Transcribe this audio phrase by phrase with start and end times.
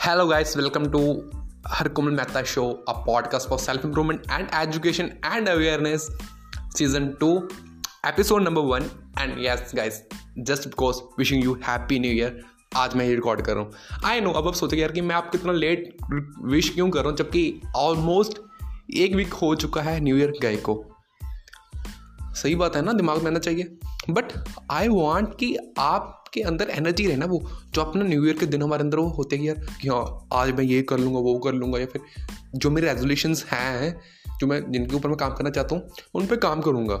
[0.00, 1.00] Hello guys welcome to
[1.68, 6.06] her Komal Mehta show a podcast for self improvement and education and awareness
[6.78, 7.28] season two
[8.06, 8.82] episode number one
[9.18, 10.02] and yes guys
[10.38, 12.40] just because wishing you happy new year
[12.76, 13.72] आज मैं ये record कर रहा हूँ।
[14.04, 15.96] I know अब अब सोचे यार कि मैं आप कितना लेट
[16.44, 18.38] विश क्यों कर रहा हूँ, जबकि ऑलमोस्ट
[18.94, 20.84] एक वीक हो चुका है न्यू ईयर गए को।
[22.34, 23.78] सही बात है ना, दिमाग में आना चाहिए।
[24.10, 24.32] बट
[24.70, 27.38] आई वॉन्ट कि आप आपके अंदर एनर्जी रहे ना वो,
[27.74, 30.50] जो अपना न्यू ईयर के दिन हमारे अंदर वो होते कि यार, कि हाँ आज
[30.50, 32.02] मैं ये कर लूँगा, वो कर लूँगा, या फिर
[32.54, 34.00] जो मेरे रेजोल्यूशंस हैं,
[34.40, 36.96] जो मैं, जिनके ऊपर मैं काम करना चाहता हूँ, उन पर काम करूँगा।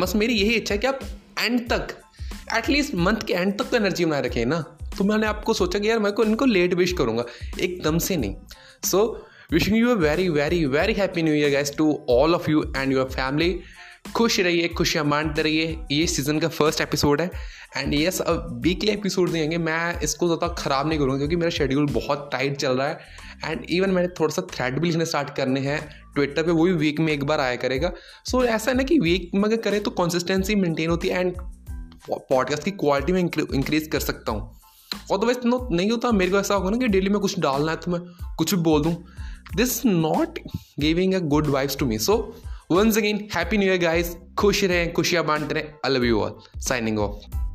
[0.00, 1.00] बस मेरी यही इच्छा है कि आप
[1.40, 1.96] एंड तक
[2.56, 4.60] एटलीस्ट मंथ के एंड तक तो एनर्जी बनाए रखें ना।
[4.98, 7.24] तो मैंने आपको सोचा कि यार, मैं को, इनको लेट विश करूँगा,
[7.60, 8.34] एकदम से नहीं।
[8.84, 12.64] So wishing you a very very very happy new year guys to all of you
[12.76, 13.58] and your family
[14.04, 17.30] खुश रहिए खुशियाँ मानते रहिए। ये सीज़न का फ़र्स्ट एपिसोड है।
[17.76, 21.86] एंड यस अब वीकली एपिसोड देंगे मैं इसको ज़्यादा ख़राब नहीं करूँगा क्योंकि मेरा शेड्यूल
[21.86, 22.98] बहुत टाइट चल रहा है।
[23.44, 25.80] एंड इवन मैंने थोड़ा सा थ्रेड भी लिखने स्टार्ट करने हैं।
[26.14, 27.92] ट्विटर पे वो भी वीक में एक बार आया करेगा।
[28.24, 31.20] सो so, ऐसा है ना कि वीक में अगर करें तो कंसिस्टेंसी मेंटेन होती है।
[31.20, 31.34] एंड
[32.10, 34.60] पॉडकास्ट की क्वालिटी में इंक्रीज कर सकता हूँ।
[35.10, 37.72] और तो वैसे नहीं होता। मेरे को ऐसा होगा ना कि डेली में कुछ डालना
[37.72, 38.00] है तो मैं
[38.38, 38.94] कुछ भी बोल दूँ।
[39.56, 40.38] This not
[40.80, 42.16] giving a good vibes to me so
[42.72, 46.36] once again happy new year guys खुश रहें खुशियाँ बांटते रहें I love you all
[46.68, 47.49] signing off